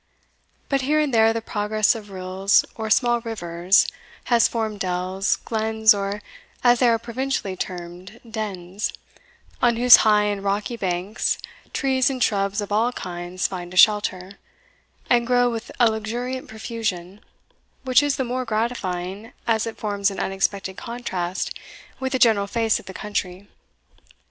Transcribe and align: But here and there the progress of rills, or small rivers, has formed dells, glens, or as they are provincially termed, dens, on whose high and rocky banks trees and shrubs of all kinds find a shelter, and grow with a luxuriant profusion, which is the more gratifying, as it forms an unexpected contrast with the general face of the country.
But 0.67 0.81
here 0.81 0.99
and 0.99 1.13
there 1.13 1.31
the 1.31 1.43
progress 1.43 1.93
of 1.93 2.09
rills, 2.09 2.65
or 2.73 2.89
small 2.89 3.21
rivers, 3.21 3.85
has 4.23 4.47
formed 4.47 4.79
dells, 4.79 5.35
glens, 5.35 5.93
or 5.93 6.23
as 6.63 6.79
they 6.79 6.89
are 6.89 6.97
provincially 6.97 7.55
termed, 7.55 8.19
dens, 8.27 8.91
on 9.61 9.75
whose 9.75 9.97
high 9.97 10.23
and 10.23 10.43
rocky 10.43 10.75
banks 10.75 11.37
trees 11.71 12.09
and 12.09 12.23
shrubs 12.23 12.61
of 12.61 12.71
all 12.71 12.91
kinds 12.93 13.45
find 13.47 13.75
a 13.75 13.77
shelter, 13.77 14.39
and 15.07 15.27
grow 15.27 15.51
with 15.51 15.69
a 15.79 15.91
luxuriant 15.91 16.47
profusion, 16.47 17.21
which 17.83 18.01
is 18.01 18.15
the 18.15 18.23
more 18.25 18.43
gratifying, 18.43 19.33
as 19.45 19.67
it 19.67 19.77
forms 19.77 20.09
an 20.09 20.19
unexpected 20.19 20.77
contrast 20.77 21.51
with 21.99 22.13
the 22.13 22.17
general 22.17 22.47
face 22.47 22.79
of 22.79 22.87
the 22.87 22.93
country. 22.95 23.47